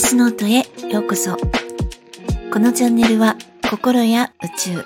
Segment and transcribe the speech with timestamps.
[0.00, 1.36] スノートへようこそ。
[2.50, 3.36] このチャンネルは
[3.70, 4.84] 心や宇宙、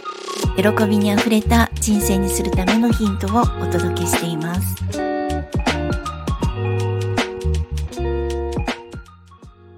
[0.57, 4.77] 喜びにあふれた人生にするためのヒントをお届けしています。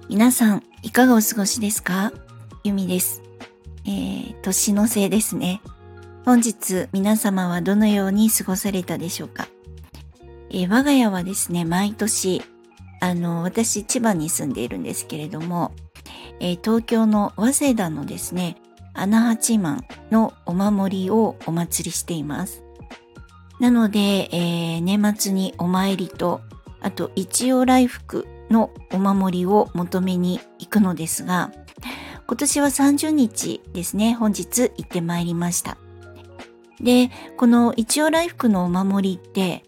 [0.09, 2.11] 皆さん、いかがお過ごしですか？
[2.63, 3.21] ゆみです。
[3.85, 5.61] えー、年のせいですね。
[6.25, 9.47] 本日皆様はどのように過ごされたでしょうか、
[10.49, 12.41] えー、我が家はですね、毎年
[12.99, 15.71] あの、私、千葉に住んでいるんですけれども、
[16.39, 18.57] えー、東京の早稲田のですね、
[18.93, 22.63] 穴八幡のお守りをお祭りしています。
[23.59, 26.41] なので、えー、年末にお参りと、
[26.79, 31.51] あと一応来福のお守りを求めに行くのですが、
[32.27, 35.77] 今年は30日ですね、本日行ってまいりました。
[36.81, 39.63] で、この一応来福のお守りって、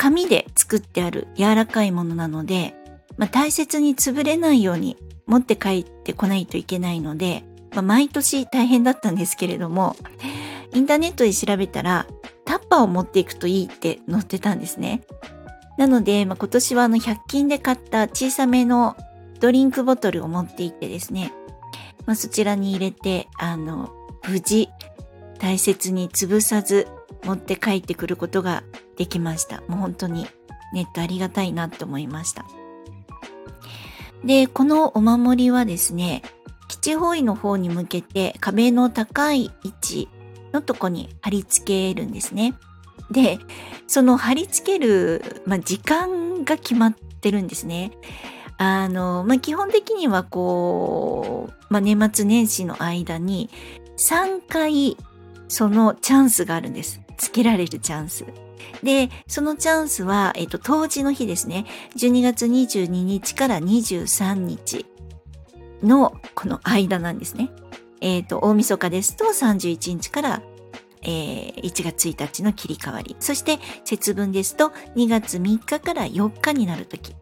[0.00, 2.74] 紙で作ってある柔らかいものなので、
[3.18, 9.96] まあ、大切に潰れないように持って帰ってこないといけないので、まあ、毎年大変だったんですけれども、
[10.72, 12.06] インターネットで調べたら、
[12.46, 15.02] タッパーを持っていくといいって載ってたんですね。
[15.76, 18.96] なので、まあ、今年はあの100均で買った小さめの
[19.38, 21.34] ドリンクボトルを持っていってですね、
[22.06, 23.92] まあ、そちらに入れて、あの、
[24.26, 24.70] 無事、
[25.38, 26.88] 大切に潰さず
[27.22, 28.64] 持って帰ってくることが
[29.00, 29.62] できました。
[29.62, 30.26] もう本当に
[30.74, 32.44] ネットありがたいなって思いました。
[34.26, 36.20] で、このお守りはですね、
[36.68, 40.08] 基地方位の方に向けて壁の高い位置
[40.52, 42.52] のとこに貼り付けるんですね。
[43.10, 43.38] で、
[43.86, 47.92] その貼り付ける、まあ、時間が決まってるんですね。
[48.58, 53.48] あの、まあ、基本的にはこう、まあ、年末年始の間に
[53.96, 54.98] 3回
[55.48, 57.00] そのチャンスがあるんです。
[57.16, 58.26] つけられるチャンス。
[58.82, 61.66] で、そのチャンスは、えっ、と、当時の日ですね。
[61.96, 64.86] 12月22日から23日
[65.82, 67.50] のこの間なんですね。
[68.00, 70.42] えっ、と、大晦日ですと31日から、
[71.02, 73.16] えー、1月1日の切り替わり。
[73.20, 77.14] そして、節分ですと2月3日から4日になるとき。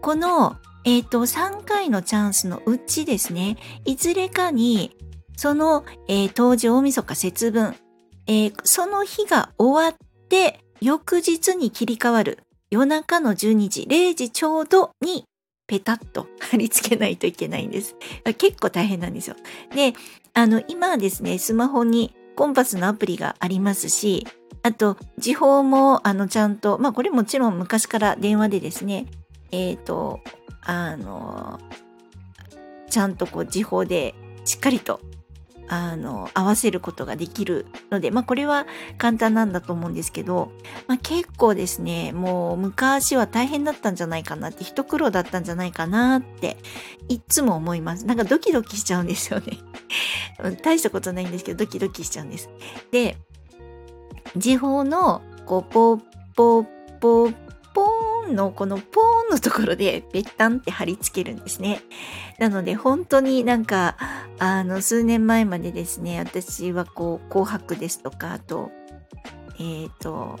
[0.00, 4.96] この、えっ、と、3回のチャンスのうちですね、いずれかに、
[5.36, 7.74] その、えー、当時大晦日節分、
[8.26, 12.38] えー、その日が終わって、翌日に切り替わる
[12.70, 15.26] 夜中の12時、0時ちょうどに
[15.66, 17.96] ペタッと貼り付けないといけないんです。
[18.38, 19.36] 結構大変なんですよ。
[19.74, 19.92] で、
[20.32, 24.26] あの、今はですね、スマホにコンパスのアプリがありますし、
[24.62, 29.04] あと、時報も、あの、ちゃんと、まあ、これもちろん昔から電話でですね、
[29.50, 30.20] えっ、ー、と、
[30.62, 31.60] あの、
[32.88, 34.14] ちゃんとこう、時報で
[34.46, 35.00] しっかりと
[35.68, 38.66] あの合わせることができるので、まあ、これは
[38.98, 40.52] 簡単なんだと思うんですけど、
[40.86, 46.56] まあ、結構ですねもう昔は大変だったんじゃないかなって一苦労だったんじゃないかなって
[47.08, 48.06] いつも思います。
[48.06, 49.58] なんかドキドキしちゃうんですよね。
[50.62, 52.50] 大したことないんですけどドキドキしちゃうんです。
[52.90, 53.16] で
[54.36, 56.00] 時報のこうポー
[56.34, 56.66] ポー
[57.00, 57.34] ポー
[57.74, 61.80] ポーンのこのポーンのところでぺったんって貼り付けるんですね。
[62.38, 63.96] なので本当になんか
[64.38, 68.70] あの数年前までですね私はこう紅白ですとかあと
[69.58, 70.38] えっ、ー、と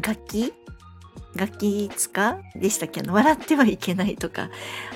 [0.00, 0.52] 楽器？
[1.34, 3.00] 楽器かでしたっけ？
[3.00, 4.50] あの笑ってはいけないとか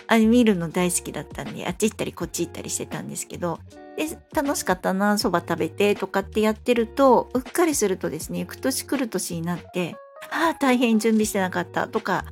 [0.08, 3.60] あれ見るの大好きだったんであっち行ったりこっち行ったりしてたんですけど
[3.96, 9.94] で楽しかったなそば食べてとかってやってるとうっかりするとですね行く年来る年になって
[10.30, 12.24] ああ大変準備してなかったとか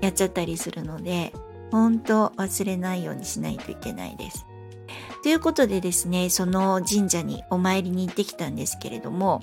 [0.00, 1.32] やっちゃったりするので
[1.70, 4.46] 本当忘れないようにしないといけないです。
[5.22, 9.42] ということでですね、その神社にお参りに行ってきたんですけれども、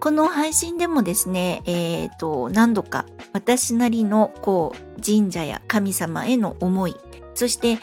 [0.00, 3.04] この配信でもですね、え、ー、と、何度か
[3.34, 6.96] 私なりのこう神社や神様への思い、
[7.34, 7.78] そして、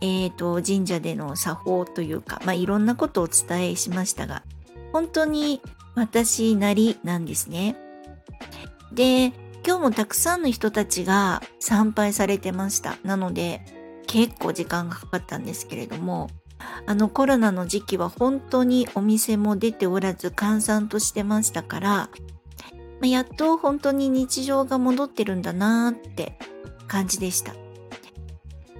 [0.00, 4.44] え、ー、と、神社での作法というか、まあ、いろんなことをお伝えしましたが、
[4.92, 5.60] 本当に
[5.94, 7.76] 私なりなんですね。
[8.92, 9.32] で、
[9.68, 12.96] 今日もたくさんの人たちが参拝されてました。
[13.04, 13.60] なので、
[14.06, 16.30] 結構時間がかかったんですけれども、
[16.86, 22.08] あのコロナの時期は本当にお店も出ておらず閑散としてましたから、
[23.02, 26.38] やっと本当に日常が戻ってるんだなーって
[26.86, 27.54] 感じでした。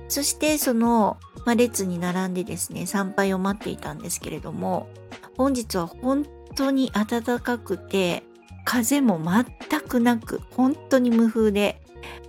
[0.08, 4.88] そしてその、まあ、列に並んでですね、参拝を待っていたんですけれども、
[5.36, 6.24] 本日は本
[6.54, 8.22] 当に暖かくて、
[8.68, 11.80] 風も全くなく、本当に無風で、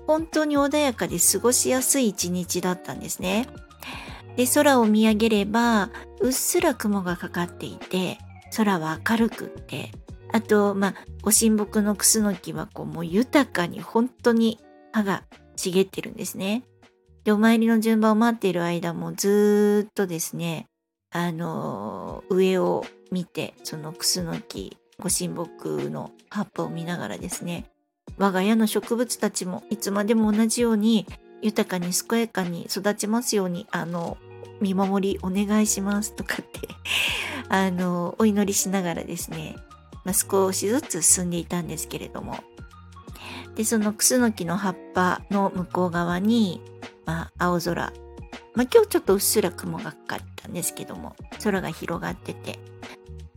[0.08, 3.50] 本当に穏やかで過ごしやすい一日だったんですね。
[4.38, 5.90] で、空を見上げれば、
[6.22, 8.20] うっすら雲がかかっていて、
[8.56, 9.92] 空は明るくって、
[10.32, 14.62] あと、まあ、ご神木のクスノキはこうもう豊かに本当に
[14.94, 15.26] 葉が
[15.58, 16.64] 茂ってるんですね。
[17.26, 20.68] で、お参りの順番を待っている間もずっとですね、
[21.12, 27.66] あの、上を見て、そのクスノキ、ご神木の葉っぱを見ながらですね、
[28.18, 31.08] 我が家の植物たちもいつまでも同じように
[31.42, 34.18] 豊かに健やかに育ちますように、あの、
[34.62, 36.68] 見守りお願いしますとかって
[37.48, 39.56] あの、お祈りしながらですね、
[40.04, 42.44] まあ、少しずつ進んでいたんですけれども、
[43.56, 46.62] で、そのクスノキの葉っぱの向こう側に、
[47.06, 47.94] まあ、青空。
[48.56, 52.60] まあ、今日ちょっとうっすら雲がかかったんですけども、空が広がってて、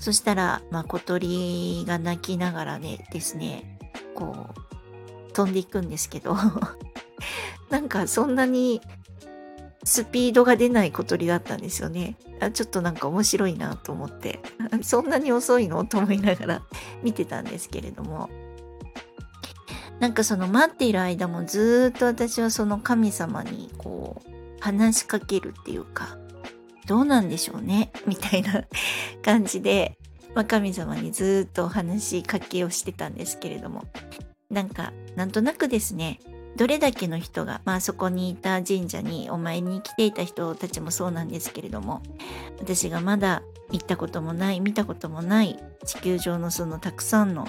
[0.02, 3.78] そしたら、まあ、小鳥が鳴きながらね、ですね、
[4.16, 6.34] こう、飛んでいくんですけど、
[7.70, 8.80] なんかそんなに
[9.84, 12.16] スピードが出ない小鳥だったんですよね。
[12.40, 14.40] あちょっとなんか面白いなと思って、
[14.82, 16.62] そんなに遅いのと思いながら
[17.04, 18.28] 見てたんですけれども、
[20.00, 26.18] なんかその待っている間もずっと私はその神様にこう話しかけるっていうか、
[26.86, 28.64] どうなんでしょうねみたいな
[29.22, 29.96] 感じで、
[30.34, 33.84] まあ、神様にずっとお話しかけをしてたんですけれども、
[34.50, 36.20] なんかなんとなくですね、
[36.56, 42.02] どれだけの人が、まあそこにいた神社にお参りに来ていた人たちもそうなんですけれども、
[42.58, 47.48] 私がまだ行ったこともない、見たこともない地球上のそのたくさんの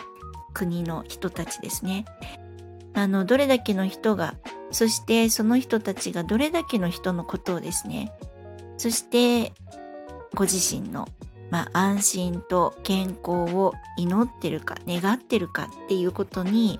[0.53, 2.05] 国の人たちですね。
[2.93, 4.35] あの、どれだけの人が、
[4.71, 8.11] そしてその人たちがどれだけの人のことをですね、
[8.77, 9.53] そして
[10.35, 11.07] ご自身の、
[11.51, 16.79] まあ、安心と健康を祈ってるか願ってるかっていうことに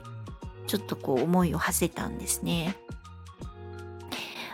[0.68, 2.76] ちょっとこう思いを馳せたんですね。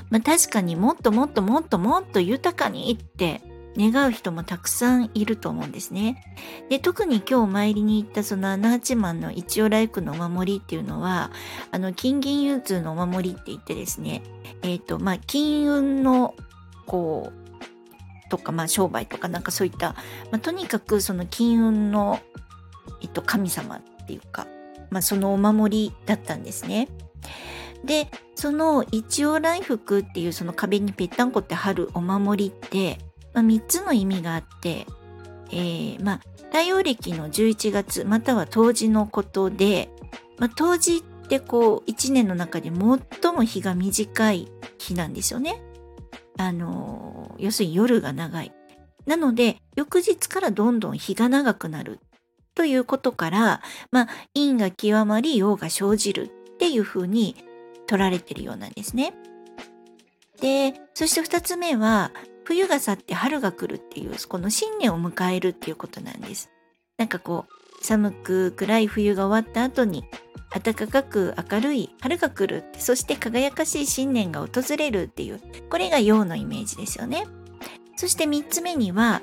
[0.10, 3.42] まあ、確かにもっともっともっともっと豊かにって
[3.78, 6.24] 願う人もたくさんいると思うんですね。
[6.70, 11.32] で、特に今日お参りに行ったその穴八幡の一応来区のお守りっていうのは、
[11.72, 14.24] あの、金銀融通のお守りって言ってですね、
[14.64, 16.36] えっ、ー、と、まあ、金運の、
[16.90, 19.94] こう、とか、まあ、商売とかなんかそういった、
[20.32, 22.20] まあ、とにかくその金運の、
[23.02, 24.48] えっと、神様っていうか、
[24.90, 26.88] まあ、そのお守りだったんですね。
[27.86, 32.98] で、その一応来福っていうその壁にぺったんこって貼るお守りって、
[33.34, 34.88] まあ、3つの意味があって、
[35.52, 39.90] えー、まあ、太陽暦の11月または冬至のことで、
[40.40, 44.48] まあ、冬至ってこう1年の中で最も日が短い
[44.80, 45.62] 日なんですよね。
[46.40, 48.54] あの、要するに夜が長い。
[49.06, 52.00] なので、翌日からどんどん日が長くなる
[52.56, 57.36] ということから、まあ、陰が極まり陽が生じるっていうふうに
[57.88, 59.14] 取られてるようなんですね。
[60.40, 62.14] で、そして二つ目は、
[62.46, 66.50] 冬が去って春が来るっていう、この新年を迎えるっていうことなんです。
[66.98, 70.06] なんかこう、寒く暗い冬が終わった後に、
[70.51, 77.28] 暖かく明るい春が来るって、そして輝かしい新年が訪れるっていう、これが陽のイメージですよね。
[77.96, 79.22] そして三つ目には、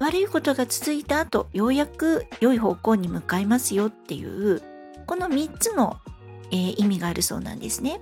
[0.00, 4.62] 悪いことが続いた後、ようやく良い方向に向かいますよっていう、
[5.06, 5.96] この3つの、
[6.50, 8.00] えー、意味があるそうなんですね。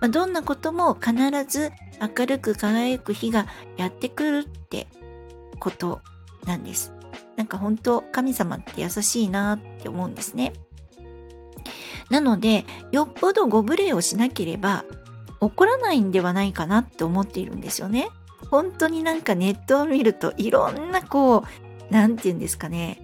[0.00, 1.14] まあ、どんなことも必
[1.48, 3.46] ず明るく輝く日が
[3.76, 4.86] やってくるって
[5.58, 6.02] こと
[6.44, 6.92] なんです。
[7.36, 10.52] なんか本当神様って優しいなって思うんですね。
[12.10, 14.84] なので、よっぽどご無礼をしなければ
[15.40, 18.08] 怒らないんではないかなって思っているんですよね。
[18.50, 21.42] 本当になんかネットを見るといろんなこう、
[21.90, 23.00] 何て言うんですかね、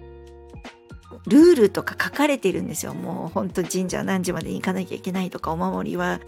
[1.27, 2.93] ルールとか書かれてるんですよ。
[2.93, 6.19] もう本当神社何時までに行かなきゃいけないとか、お守りは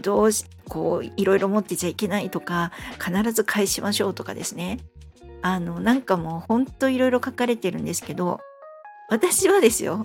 [0.00, 2.72] どうし、こう、いろいろ持ってちゃいけないとか、
[3.04, 4.78] 必ず返しましょうとかですね。
[5.42, 8.40] あの、なんかもう本当いろいろ書かれてるんですけど、
[9.10, 10.04] 私はですよ、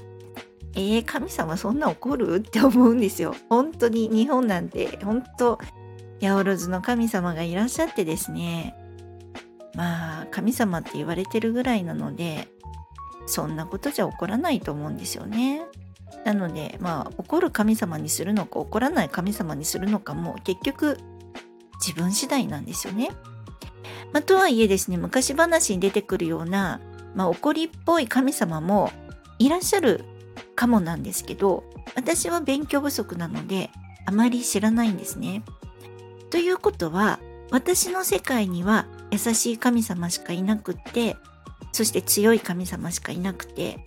[0.76, 2.36] えー、神様そんな怒る？
[2.36, 3.36] って思うんですよ。
[3.50, 5.60] 本当に日本なんて、本当
[6.22, 8.76] 八百万の神様がいらっしゃってですね
[9.76, 12.48] まあ神様って言われてるぐらいなので
[13.26, 15.64] そんなことじゃ起こらないと思うんですよね。
[16.26, 20.98] なのでまあ怒る神様にするのか怒らない神様にするのかも結局
[21.86, 23.10] 自分次第なんですよね。
[24.14, 26.80] まあ、とはいえですね昔話に出てくるような、
[27.16, 28.92] まあ、怒りっぽい神様も
[29.40, 30.06] いらっしゃる
[30.56, 31.64] かもなんですけど
[31.96, 33.70] 私は勉強不足なので
[34.06, 35.44] あまり知らないんですね。
[36.30, 37.20] ということは
[37.52, 41.16] 私の世界には優しい神様しかいなくって
[41.72, 43.80] そして強い神様しかいなくて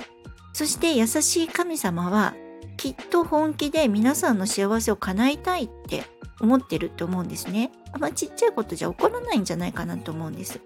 [0.52, 2.35] そして優しい神様は
[2.76, 6.04] きっと本気で皆さんの幸せを叶えたいって
[6.40, 7.73] 思ってると思うんですね。
[7.92, 10.61] あんまちっちゃいことじゃ起こらないんじゃないかなと思うんです。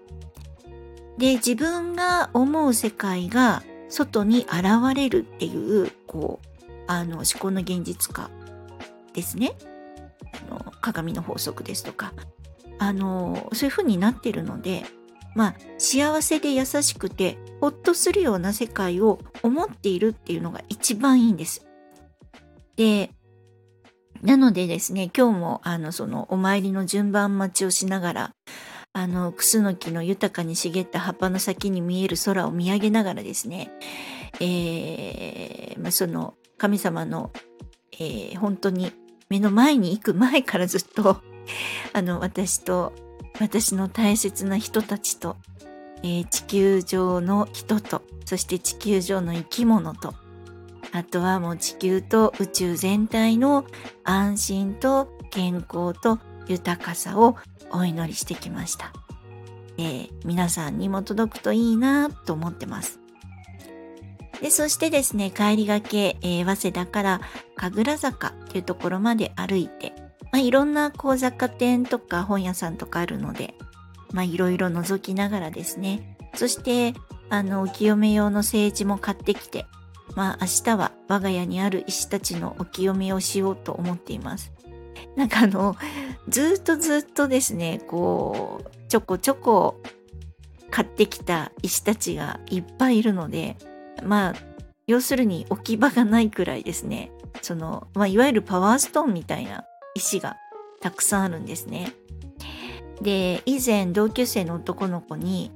[1.17, 8.31] で、自分が思う世界が外に現れるっていう、こう、あの、思考の現実化
[9.13, 9.53] ですね。
[10.33, 12.13] あの鏡の法則ですとか
[12.79, 14.83] あのそういう風になってるので
[15.35, 21.65] まあ幸せで優しくてほっとするような世界を思っているっていうのが一番いいんです。
[22.75, 23.11] で
[24.21, 28.35] なのでですね今日もあのそのお参りの順番待ちをしながら
[28.93, 33.71] あのクスノキの豊かに茂った葉っぱの先に見える空を見上げながらですね、
[34.41, 37.31] えーまあ、その神様の、
[37.93, 38.91] えー、本当に
[39.29, 41.21] 目の前に行く前からずっと
[41.93, 42.93] あの私と
[43.39, 45.37] 私の大切な人たちと、
[46.03, 50.13] えー、地球上の人とそして地球上の生き物と
[50.91, 53.65] あとはもう地球と宇宙全体の
[54.03, 57.37] 安心と健康と豊かさを
[57.73, 58.91] お祈りしてきました。
[59.77, 62.99] えー、皆さんにも届くといいなと思ってます。
[64.41, 67.21] で、そしてですね、帰りがけ、えー、早稲田から
[67.55, 69.93] 神楽坂っていうところまで歩いて、
[70.31, 73.53] まあ、いろんなこう雑貨店とか本屋さんとかあるので、
[74.13, 76.93] まあ、いろいろ覗きながらですね、そして、
[77.29, 79.65] あの、お清め用の政治も買ってきて、
[80.15, 84.51] まあ、明日は我が家にある石たちのお清めをしようと思っています。
[85.15, 85.75] なんかあの、
[86.27, 89.81] ずっとずっとですね、こう、ちょこちょこ
[90.69, 93.57] 買ってきた石たちがいっぱいいるので、
[94.03, 94.33] まあ、
[94.87, 99.65] 要するに置き場がないくらいですね、その、まあ、いわゆるパワーストーンみたいな
[99.95, 100.37] 石が
[100.81, 101.93] たくさんあるんですね。
[103.01, 105.51] で、以前同級生の男の子に、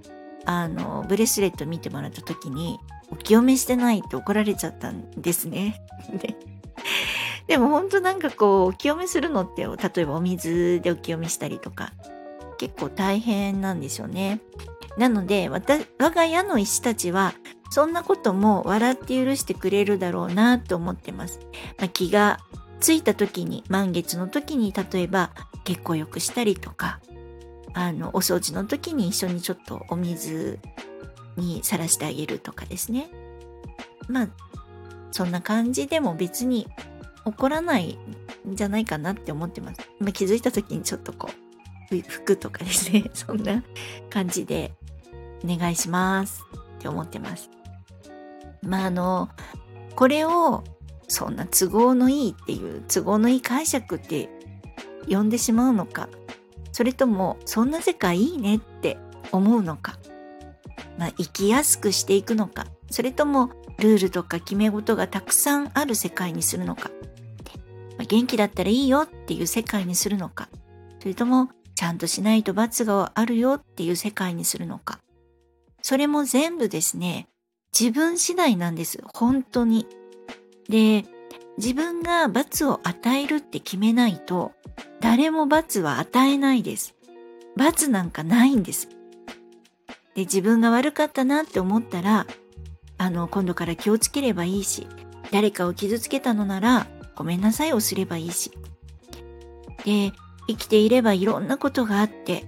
[0.46, 2.80] あの、ブレスレット見てもらった時に、
[3.12, 5.82] お清めしてないって怒られちゃったんですね。
[6.20, 6.35] で
[7.48, 11.94] でも本当なんかこう、お清めするのって、例えばお水でお清めしたりとか、
[12.58, 14.42] 結構大変なんですよね。
[14.98, 15.62] なので、我
[16.10, 17.34] が家の石たちは、
[17.70, 21.40] そんなことも笑って許してくれるだろうなと思ってます。
[21.78, 22.40] まあ、気が
[22.80, 25.32] ついた時に、満月の時に、例えば、
[25.64, 27.00] 結構よくしたりとか、
[27.74, 30.60] あの、お掃除の時に一緒にちょっとお水
[31.36, 33.10] にさらしてあげるとかですね。
[34.08, 34.28] まあ、
[35.12, 36.68] そんな感じでも別に
[37.25, 37.98] 怒らない
[38.48, 39.82] んじゃないかなって思ってます。
[40.00, 41.29] まあ、気づいた時にちょっとこ
[41.91, 43.63] う、服とかですね、 そんな
[44.10, 44.74] 感じで
[45.44, 46.44] お願いします
[46.77, 47.50] って思ってます。
[48.62, 49.29] まああの、
[49.96, 50.63] これを
[51.08, 54.29] そんな都合のいいっていう都合のいい解釈って
[55.08, 56.10] 呼んでしまうのか、
[56.72, 58.98] それともそんな世界いいねって
[59.32, 59.98] 思うのか、
[60.98, 66.89] まあ、生きやすくしていくのか、それともルールとか決め事がたくさんある世界にするのか、
[68.06, 70.50] 元気だったらいいよっていう世界にするのか、
[71.00, 75.00] それともちゃんとしないと罰があるよっていう世界にするのか。
[75.82, 77.28] それも全部ですね、
[77.78, 79.04] 自分次第なんです。
[79.14, 79.86] 本当に。
[80.70, 81.06] で、
[81.58, 84.54] 自分が罰を与えるって決めないと、
[85.00, 86.96] 誰も罰は与えないです。
[87.56, 88.90] 罰なんかないんです。
[90.16, 92.26] で、自分が悪かったなって思ったら、
[92.98, 94.88] あの、今度から気をつければいいし、
[95.32, 98.52] 誰かを傷つけたのなら、ごめんなさいをすればいいし。
[99.86, 100.12] で、
[100.48, 102.46] 生きていればいろんなことがあって、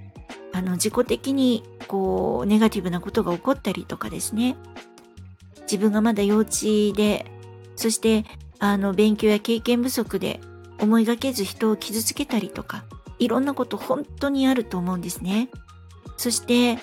[0.54, 4.56] あの、自己的に、こう、ネガティブなことが起こったりとかですね。
[5.62, 7.26] 自分がまだ幼稚で、
[7.76, 8.26] そして、
[8.60, 10.40] あの、勉強や経験不足で
[10.80, 12.86] 思いがけず人を傷つけたりとか、
[13.20, 15.50] いろんなこと本当にあると思うんですね。
[16.18, 16.80] そして、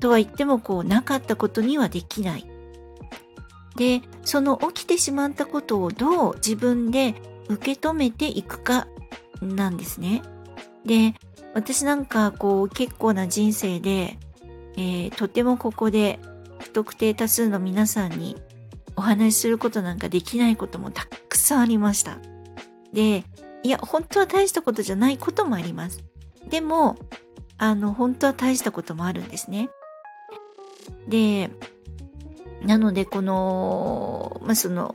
[0.00, 2.47] とは言ってもこう、なかったことにはできない。
[3.78, 7.14] で、その起きてしまったことをどう自分で
[7.48, 8.88] 受け止めていくか
[9.40, 10.22] なんですね。
[10.84, 11.14] で、
[11.54, 14.18] 私なんかこう結構な人生で、
[14.76, 16.18] えー、とてもここで
[16.58, 18.36] 不特定多数の皆さんに
[18.96, 22.18] お話しすることなんかできないこともたくさんありました。
[22.92, 23.24] で、
[23.62, 26.02] いや、本当は大したことじゃないこともあります。
[26.50, 26.96] でも、
[27.58, 29.70] あの、本当は大したこともあるんですね。
[31.06, 31.50] で、
[32.62, 34.94] なので、この、まあ、その、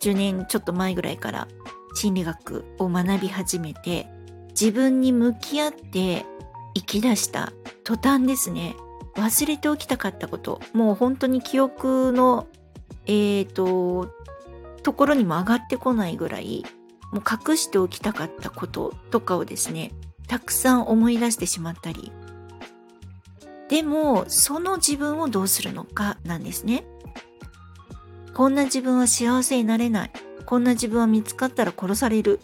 [0.00, 1.48] 10年ちょっと前ぐらいから
[1.94, 4.08] 心理学を学び始めて、
[4.50, 6.24] 自分に向き合って
[6.74, 7.52] 生き出した
[7.84, 8.74] 途端ですね、
[9.16, 12.46] 忘れておきたかったこと、もう本当に記憶の、
[13.06, 14.12] えっ、ー、と、
[14.82, 16.64] ところにも上がってこないぐらい、
[17.12, 19.92] もう隠しておきたかったこととかをですね、
[20.28, 22.10] たくさん思い出してしまったり、
[23.72, 26.84] でも、その自分をどうするのかなんですね。
[28.34, 30.10] こんな自分は幸せになれない。
[30.44, 32.40] こんな自分は見つかったら殺される。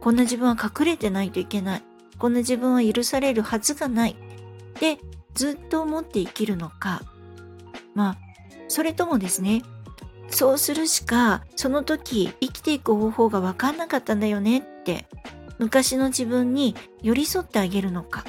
[0.00, 1.82] こんな自分は隠れてないといけない。
[2.18, 4.16] こんな自分は許されるはずがない。
[4.80, 4.98] で、
[5.34, 7.02] ずっと思って生きるのか。
[7.94, 8.18] まあ、
[8.66, 9.62] それともですね、
[10.30, 15.06] そうするしか、その時生きていく方法がわかんなかったんだよねっって
[15.58, 18.24] 昔の自分に寄り添ってあげるのか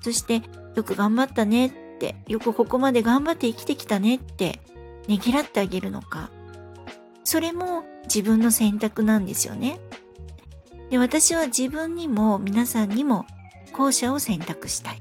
[0.00, 0.42] そして
[0.76, 4.60] よく頑張ったねってよくここまで頑張って生きてきたねって
[5.08, 6.30] ねぎらってあげるのか。
[7.24, 9.80] それも自分の選択なんですよね。
[10.90, 13.26] で私は自分にも皆さんにも
[13.72, 15.00] 後者を選択したい。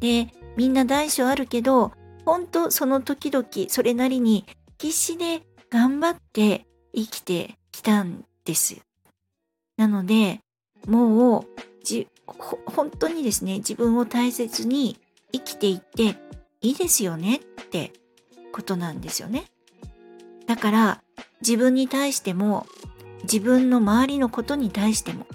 [0.00, 1.92] でみんな大小あるけど
[2.24, 4.44] 本当その時々それなりに
[4.78, 8.76] 必死で頑張って生きてきたんです。
[9.76, 10.40] なので、
[10.86, 11.44] もう、
[11.82, 14.98] じ、本当にですね、自分を大切に
[15.34, 16.16] 生きていって
[16.60, 17.92] いいですよねって
[18.52, 19.46] ことなんですよね。
[20.46, 21.02] だから、
[21.40, 22.66] 自分に対しても、
[23.24, 25.26] 自分の周りのことに対しても、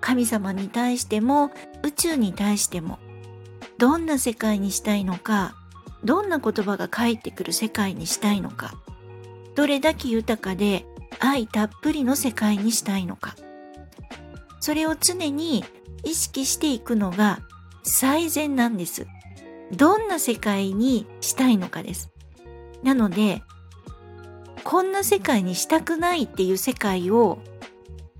[0.00, 1.52] 神様に対しても、
[1.84, 2.98] 宇宙に対しても、
[3.78, 5.54] どんな世界にしたいのか、
[6.02, 8.74] どんな言葉が返ってくる世界にしたいのか、
[9.54, 10.84] どれだけ豊かで
[11.20, 13.36] 愛たっぷりの世界にしたいのか、
[14.58, 15.64] それを常に
[16.02, 17.40] 意識していくのが
[17.84, 19.06] 最善なんです。
[19.72, 22.10] どんな世界にしたいのかです。
[22.82, 23.42] なので、
[24.64, 27.38] こんな世界にしたくないっていう世界を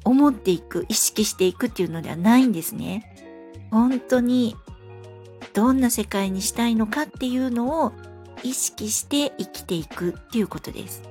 [0.04, 3.14] 思っていく、意識していくっていうのではないんですね。
[3.70, 4.56] 本当に
[5.52, 7.92] どんな世界にしたいのかっていうのを
[8.42, 11.02] 意識して生きていくっていうことです。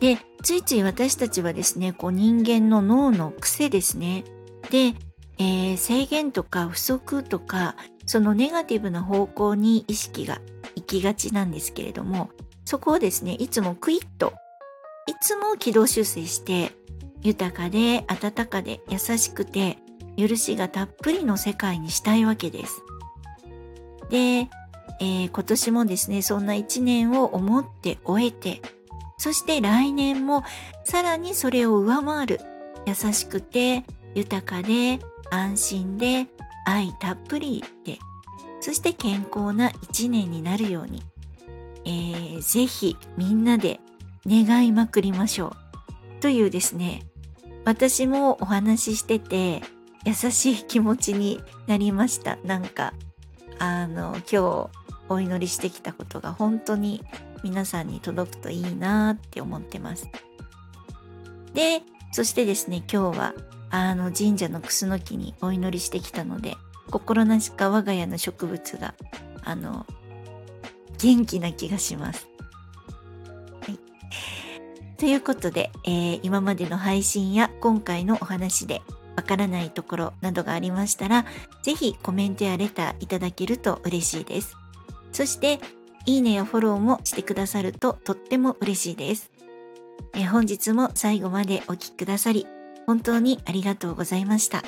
[0.00, 4.24] で、ついつい私たちはですね、こう人間の脳の癖ですね。
[4.70, 4.94] で、
[5.38, 7.76] えー、制限とか不足とか、
[8.10, 10.40] そのネガティブな方向に意識が
[10.74, 12.30] 行きがちなんですけれども、
[12.64, 14.32] そこをですね、いつもクイッと、
[15.06, 16.72] いつも軌道修正して、
[17.22, 19.78] 豊かで温かで優しくて
[20.16, 22.82] 許しがたっぷりの世界にしたいわけです。
[24.08, 28.60] で、えー、今年もですね、そんな一年を思って終えて、
[29.18, 30.42] そして来年も
[30.82, 32.40] さらにそれを上回る
[32.86, 33.84] 優しくて
[34.16, 34.98] 豊かで
[35.30, 36.26] 安心で
[36.64, 37.98] 愛たっぷりで
[38.60, 41.02] そして健康な一年になるように、
[41.84, 43.80] えー、ぜひみんなで
[44.26, 46.20] 願いまくりましょう。
[46.20, 47.02] というですね
[47.64, 49.62] 私もお話ししてて
[50.04, 52.36] 優しい気持ちになりました。
[52.44, 52.94] なんか
[53.58, 54.70] あの今日
[55.08, 57.02] お祈りしてきたことが本当に
[57.42, 60.08] 皆さんに届くといいなって思ってます。
[61.54, 63.34] でそしてですね今日は
[63.70, 66.56] あの神社のクスノキにお祈りしてきたので
[66.90, 68.94] 心なしか我が家の植物が
[69.44, 69.86] あの
[70.98, 72.28] 元気な気がします。
[73.62, 73.78] はい、
[74.98, 78.82] ということで、えー、今までの配信や今回のお話で
[79.16, 81.24] わからないところなどがありましたら、
[81.62, 84.56] ぜひコメントやレターいただけると嬉しいです。
[85.12, 85.60] そして、
[86.06, 89.30] いいねやフォローもしてくださるととっても嬉しいです。
[90.14, 92.46] え本日も最後までお聴きくださり、
[92.90, 94.64] 本当にありがとうございました。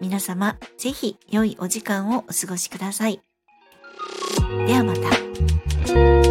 [0.00, 3.20] 皆様、ぜひ良いお時間をお過ごしください。
[4.66, 6.27] ではまた。